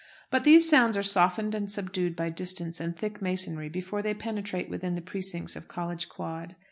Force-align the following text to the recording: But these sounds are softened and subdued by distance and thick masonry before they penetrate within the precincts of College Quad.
But 0.31 0.43
these 0.43 0.67
sounds 0.67 0.97
are 0.97 1.03
softened 1.03 1.53
and 1.53 1.71
subdued 1.71 2.15
by 2.15 2.31
distance 2.31 2.79
and 2.79 2.97
thick 2.97 3.21
masonry 3.21 3.69
before 3.69 4.01
they 4.01 4.15
penetrate 4.15 4.67
within 4.67 4.95
the 4.95 4.99
precincts 5.01 5.55
of 5.55 5.67
College 5.67 6.09
Quad. 6.09 6.55